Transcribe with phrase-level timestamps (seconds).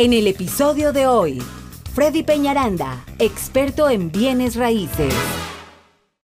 [0.00, 1.42] En el episodio de hoy,
[1.94, 5.12] Freddy Peñaranda, experto en bienes raíces.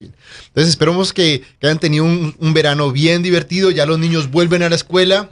[0.00, 4.62] Entonces esperamos que, que hayan tenido un, un verano bien divertido, ya los niños vuelven
[4.62, 5.28] a la escuela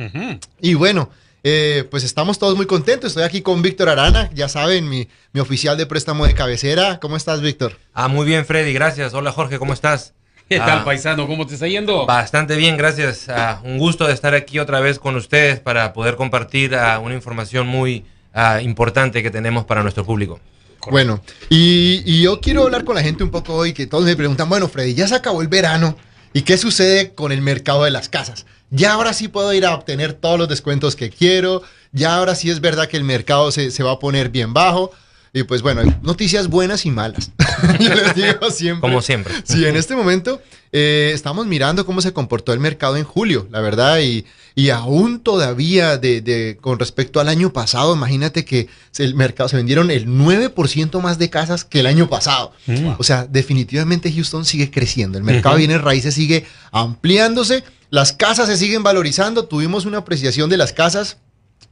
[0.61, 1.11] y bueno,
[1.45, 3.11] eh, pues estamos todos muy contentos.
[3.13, 6.99] Estoy aquí con Víctor Arana, ya saben, mi, mi oficial de préstamo de cabecera.
[6.99, 7.79] ¿Cómo estás, Víctor?
[7.93, 9.15] Ah, muy bien, Freddy, gracias.
[9.15, 10.13] Hola, Jorge, ¿cómo estás?
[10.49, 11.29] ¿Qué tal, Ah, paisano?
[11.29, 12.05] ¿Cómo te está yendo?
[12.05, 13.29] Bastante bien, gracias.
[13.29, 17.15] Ah, un gusto de estar aquí otra vez con ustedes para poder compartir ah, una
[17.15, 18.05] información muy
[18.35, 20.41] ah, importante que tenemos para nuestro público.
[20.91, 24.17] Bueno, y, y yo quiero hablar con la gente un poco hoy, que todos me
[24.17, 25.97] preguntan, bueno, Freddy, ya se acabó el verano,
[26.35, 28.45] ¿y qué sucede con el mercado de las casas?
[28.71, 32.51] Ya ahora sí puedo ir a obtener todos los descuentos que quiero, ya ahora sí
[32.51, 34.91] es verdad que el mercado se, se va a poner bien bajo.
[35.33, 37.31] Y pues bueno, noticias buenas y malas.
[37.81, 38.81] Yo les digo siempre.
[38.81, 39.33] Como siempre.
[39.45, 40.41] Sí, en este momento
[40.73, 44.25] eh, estamos mirando cómo se comportó el mercado en julio, la verdad, y,
[44.57, 49.49] y aún todavía de, de- con respecto al año pasado, imagínate que se- el mercado
[49.49, 52.53] se vendieron el 9% más de casas que el año pasado.
[52.67, 52.89] Mm.
[52.99, 58.49] O sea, definitivamente Houston sigue creciendo, el mercado de bienes raíces sigue ampliándose, las casas
[58.49, 61.19] se siguen valorizando, tuvimos una apreciación de las casas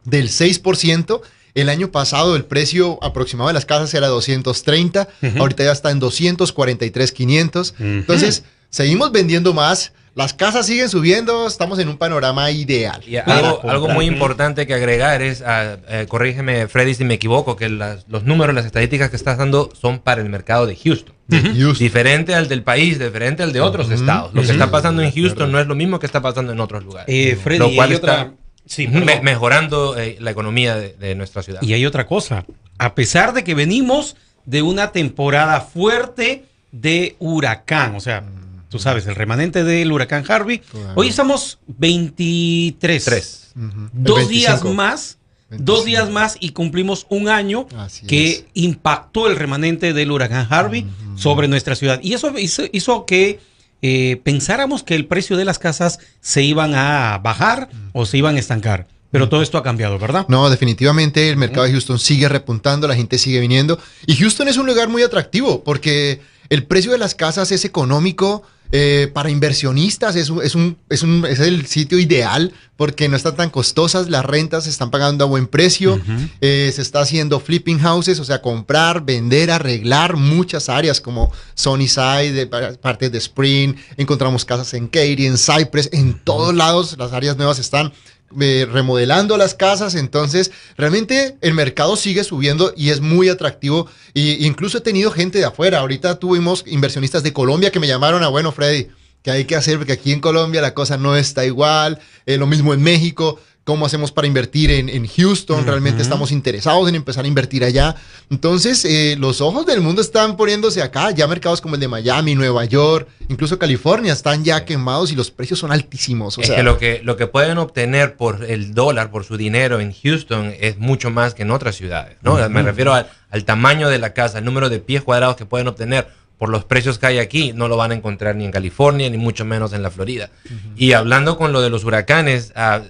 [0.04, 1.20] del 6%.
[1.54, 5.08] El año pasado el precio aproximado de las casas era 230,
[5.38, 7.74] ahorita ya está en 243, 500.
[7.78, 13.02] Entonces, seguimos vendiendo más, las casas siguen subiendo, estamos en un panorama ideal.
[13.06, 17.56] Y algo, algo muy importante que agregar es, ah, eh, corrígeme, Freddy, si me equivoco,
[17.56, 21.14] que las- los números, las estadísticas que estás dando son para el mercado de Houston.
[21.30, 21.78] Houston.
[21.78, 24.34] Diferente al del país, diferente al de otros estados.
[24.34, 26.84] Lo que está pasando en Houston no es lo mismo que está pasando en otros
[26.84, 27.06] lugares.
[27.14, 28.32] Eh, Freddy, lo cual hay está otra...
[28.66, 31.60] Sí, me- mejorando eh, la economía de, de nuestra ciudad.
[31.62, 32.44] Y hay otra cosa.
[32.78, 38.24] A pesar de que venimos de una temporada fuerte de huracán, o sea,
[38.68, 40.92] tú sabes, el remanente del huracán Harvey, Claro.
[40.96, 43.04] hoy estamos 23.
[43.04, 43.52] Tres.
[43.92, 44.74] Dos días 25.
[44.74, 45.18] más.
[45.50, 45.64] 25.
[45.72, 48.44] Dos días más y cumplimos un año Así que es.
[48.54, 52.00] impactó el remanente del huracán Harvey sobre nuestra ciudad.
[52.02, 53.38] Y eso hizo, hizo que
[53.82, 58.36] eh, pensáramos que el precio de las casas se iban a bajar o se iban
[58.36, 58.86] a estancar.
[59.10, 60.24] Pero todo esto ha cambiado, ¿verdad?
[60.28, 63.78] No, definitivamente el mercado de Houston sigue repuntando, la gente sigue viniendo.
[64.06, 68.42] Y Houston es un lugar muy atractivo porque el precio de las casas es económico.
[68.72, 73.16] Eh, para inversionistas es, un- es, un- es, un- es el sitio ideal porque no
[73.16, 76.00] están tan costosas, las rentas se están pagando a buen precio,
[76.40, 82.32] eh, se está haciendo flipping houses, o sea, comprar, vender, arreglar muchas áreas como Sunnyside,
[82.32, 87.12] de pa- partes de Spring, encontramos casas en Katy, en Cypress, en todos lados las
[87.12, 87.92] áreas nuevas están
[88.36, 93.88] remodelando las casas, entonces realmente el mercado sigue subiendo y es muy atractivo.
[94.14, 95.78] Y incluso he tenido gente de afuera.
[95.78, 98.88] Ahorita tuvimos inversionistas de Colombia que me llamaron a, bueno, Freddy,
[99.22, 102.00] que hay que hacer porque aquí en Colombia la cosa no está igual.
[102.26, 103.38] Eh, lo mismo en México.
[103.64, 105.64] ¿Cómo hacemos para invertir en, en Houston?
[105.64, 107.94] Realmente estamos interesados en empezar a invertir allá.
[108.28, 111.12] Entonces, eh, los ojos del mundo están poniéndose acá.
[111.12, 115.30] Ya mercados como el de Miami, Nueva York, incluso California están ya quemados y los
[115.30, 116.38] precios son altísimos.
[116.38, 119.36] O es sea, que lo que lo que pueden obtener por el dólar, por su
[119.36, 122.36] dinero en Houston es mucho más que en otras ciudades, ¿no?
[122.48, 125.68] Me refiero al, al tamaño de la casa, el número de pies cuadrados que pueden
[125.68, 129.08] obtener por los precios que hay aquí, no lo van a encontrar ni en California,
[129.08, 130.30] ni mucho menos en la Florida.
[130.74, 132.82] Y hablando con lo de los huracanes, ah,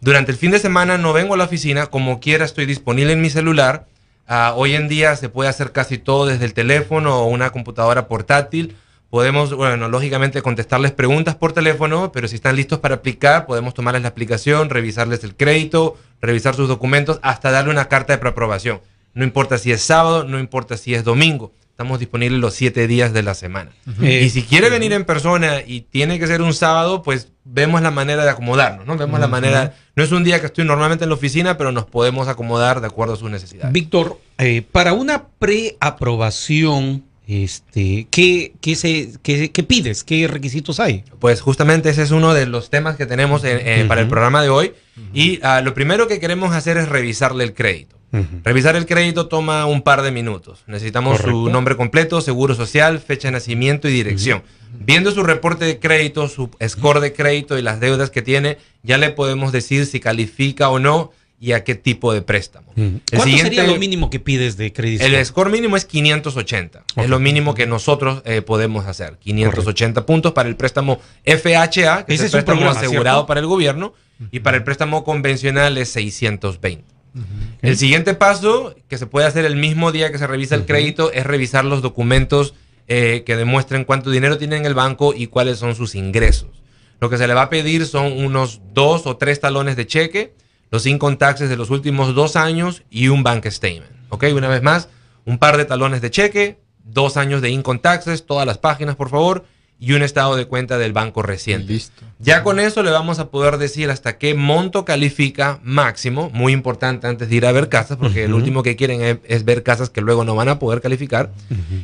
[0.02, 3.22] Durante el fin de semana no vengo a la oficina, como quiera estoy disponible en
[3.22, 3.86] mi celular.
[4.28, 8.08] Ah, hoy en día se puede hacer casi todo desde el teléfono o una computadora
[8.08, 8.76] portátil.
[9.10, 14.02] Podemos, bueno, lógicamente contestarles preguntas por teléfono, pero si están listos para aplicar, podemos tomarles
[14.02, 18.80] la aplicación, revisarles el crédito, revisar sus documentos, hasta darle una carta de preaprobación.
[19.14, 21.52] No importa si es sábado, no importa si es domingo.
[21.70, 23.70] Estamos disponibles los siete días de la semana.
[24.00, 27.82] Eh, Y si quiere venir en persona y tiene que ser un sábado, pues vemos
[27.82, 28.96] la manera de acomodarnos, ¿no?
[28.96, 29.74] Vemos la manera.
[29.94, 32.86] No es un día que estoy normalmente en la oficina, pero nos podemos acomodar de
[32.86, 33.72] acuerdo a sus necesidades.
[33.72, 40.04] Víctor, eh, para una preaprobación, este, ¿qué, qué, se, qué, qué pides?
[40.04, 41.04] ¿Qué requisitos hay?
[41.18, 44.48] Pues justamente ese es uno de los temas que tenemos en- para el programa de
[44.48, 44.72] hoy.
[45.12, 47.96] Y ah, lo primero que queremos hacer es revisarle el crédito.
[48.44, 50.62] Revisar el crédito toma un par de minutos.
[50.66, 54.42] Necesitamos su nombre completo, seguro social, fecha de nacimiento y dirección.
[54.78, 58.96] Viendo su reporte de crédito, su score de crédito y las deudas que tiene, ya
[58.96, 62.72] le podemos decir si califica o no y a qué tipo de préstamo.
[62.76, 65.04] El ¿Cuánto sería lo mínimo que pides de crédito?
[65.04, 66.78] el score mínimo es 580.
[66.78, 67.02] Ok.
[67.04, 69.18] Es lo mínimo que nosotros eh, podemos hacer.
[69.18, 73.16] 580 puntos para el préstamo FHA, que Ese es es el un préstamo programa, asegurado
[73.18, 73.26] ¿cierto?
[73.26, 73.92] para el gobierno,
[74.30, 76.84] y para el préstamo convencional es 620.
[77.62, 81.10] El siguiente paso, que se puede hacer el mismo día que se revisa el crédito,
[81.12, 82.54] es revisar los documentos
[82.88, 86.62] eh, que demuestren cuánto dinero tiene en el banco y cuáles son sus ingresos.
[87.00, 90.34] Lo que se le va a pedir son unos dos o tres talones de cheque,
[90.70, 93.90] los income taxes de los últimos dos años y un bank statement.
[94.08, 94.24] ¿Ok?
[94.34, 94.88] Una vez más,
[95.24, 99.10] un par de talones de cheque, dos años de income taxes, todas las páginas, por
[99.10, 99.44] favor,
[99.78, 101.72] y un estado de cuenta del banco reciente.
[101.72, 102.02] Listo.
[102.18, 107.06] Ya con eso le vamos a poder decir hasta qué monto califica máximo, muy importante
[107.06, 109.90] antes de ir a ver casas, porque el último que quieren es, es ver casas
[109.90, 111.30] que luego no van a poder calificar.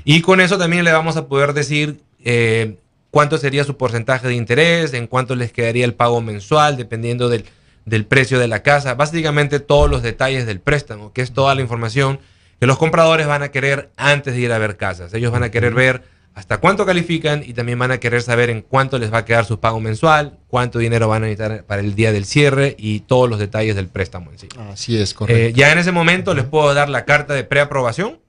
[0.05, 2.79] Y con eso también le vamos a poder decir eh,
[3.11, 7.45] cuánto sería su porcentaje de interés, en cuánto les quedaría el pago mensual, dependiendo del,
[7.85, 8.95] del precio de la casa.
[8.95, 12.21] Básicamente todos los detalles del préstamo, que es toda la información
[12.61, 15.13] que los compradores van a querer antes de ir a ver casas.
[15.15, 16.03] Ellos van a querer ver
[16.35, 19.45] hasta cuánto califican y también van a querer saber en cuánto les va a quedar
[19.45, 23.29] su pago mensual, cuánto dinero van a necesitar para el día del cierre y todos
[23.29, 24.49] los detalles del préstamo en sí.
[24.71, 25.43] Así es, correcto.
[25.43, 28.21] Eh, ya en ese momento les puedo dar la carta de preaprobación,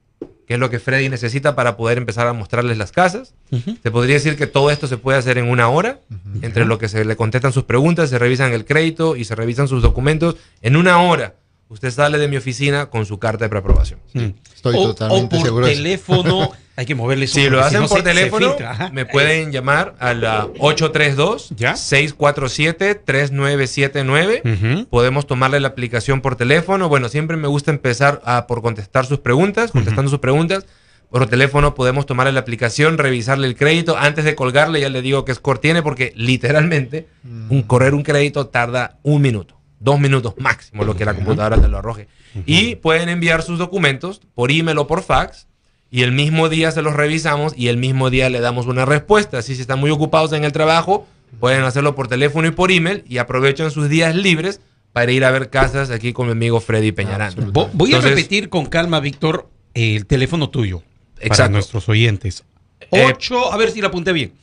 [0.54, 3.34] que es lo que Freddy necesita para poder empezar a mostrarles las casas.
[3.50, 3.76] Ujú.
[3.82, 6.00] Se podría decir que todo esto se puede hacer en una hora,
[6.44, 9.68] entre lo que se le contestan sus preguntas, se revisan el crédito y se revisan
[9.68, 10.36] sus documentos.
[10.62, 11.34] En una hora
[11.70, 14.00] usted sale de mi oficina con su carta de preaprobación.
[14.14, 14.28] Mm.
[14.54, 18.00] Estoy o, totalmente o por seguro teléfono, hay que moverle Si lo hacen no por
[18.00, 18.56] se- teléfono,
[18.92, 21.76] me pueden llamar a la 832 ¿Ya?
[21.76, 24.42] 647 3979.
[24.46, 24.88] Ujú.
[24.90, 26.90] Podemos tomarle la aplicación por teléfono.
[26.90, 30.66] Bueno, siempre me gusta empezar a, por contestar sus preguntas, contestando sus preguntas.
[31.10, 33.96] Por teléfono podemos tomarle la aplicación, revisarle el crédito.
[33.98, 37.08] Antes de colgarle ya le digo qué score tiene porque literalmente
[37.50, 41.68] un, correr un crédito tarda un minuto, dos minutos máximo, lo que la computadora te
[41.68, 42.08] lo arroje.
[42.48, 45.46] Y pueden enviar sus documentos por email o por fax
[45.94, 49.38] y el mismo día se los revisamos y el mismo día le damos una respuesta.
[49.38, 51.06] Así si están muy ocupados en el trabajo,
[51.40, 54.60] pueden hacerlo por teléfono y por email y aprovechan sus días libres
[54.92, 57.46] para ir a ver casas aquí con mi amigo Freddy Peñaranda.
[57.48, 60.82] Vo- Voy a repetir con calma, Víctor, el teléfono tuyo.
[61.16, 61.52] Para Exacto.
[61.54, 62.44] nuestros oyentes.
[62.92, 64.34] Eh, 8, a ver si la apunté bien.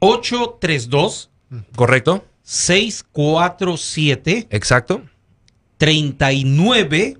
[0.00, 1.30] 832
[1.74, 2.26] ¿Correcto?
[2.42, 5.00] 647 Exacto.
[5.78, 7.16] 39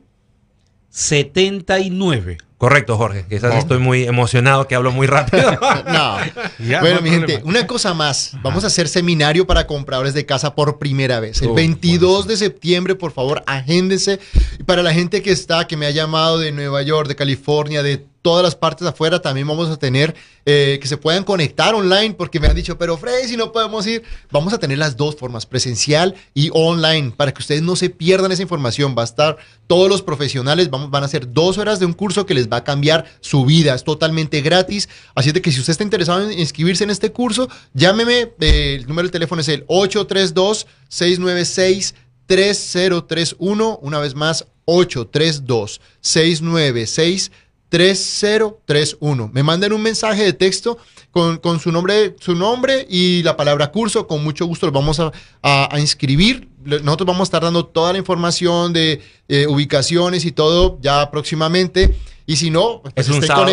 [0.90, 2.36] 79.
[2.60, 3.24] Correcto, Jorge.
[3.26, 5.50] Quizás estoy muy emocionado que hablo muy rápido.
[5.90, 6.18] No.
[6.58, 8.32] Ya, bueno, no mi gente, una cosa más.
[8.42, 11.40] Vamos a hacer seminario para compradores de casa por primera vez.
[11.40, 14.20] El Oh, 22 de septiembre, por favor, agéndense.
[14.58, 17.82] Y para la gente que está, que me ha llamado de Nueva York, de California,
[17.82, 20.14] de todas las partes afuera, también vamos a tener
[20.46, 23.86] eh, que se puedan conectar online, porque me han dicho, pero Freddy, si no podemos
[23.86, 27.90] ir, vamos a tener las dos formas, presencial y online, para que ustedes no se
[27.90, 28.94] pierdan esa información.
[28.96, 29.36] Va a estar
[29.66, 32.58] todos los profesionales, vamos, van a hacer dos horas de un curso que les va
[32.58, 34.88] a cambiar su vida, es totalmente gratis.
[35.14, 38.86] Así de que si usted está interesado en inscribirse en este curso, llámeme, eh, el
[38.86, 41.94] número de teléfono es el 832 696
[42.26, 47.32] 3031, una vez más, 832 696
[47.70, 49.30] 3031.
[49.32, 50.78] Me mandan un mensaje de texto
[51.10, 54.06] con, con su, nombre, su nombre y la palabra curso.
[54.06, 55.12] Con mucho gusto los vamos a,
[55.42, 56.48] a- a inscribir.
[56.64, 61.96] Nosotros vamos a estar dando toda la información de eh, ubicaciones y todo ya próximamente.
[62.26, 63.08] Y si no, pues Es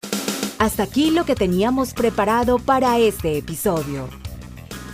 [0.58, 4.10] Hasta aquí lo que teníamos preparado para este episodio.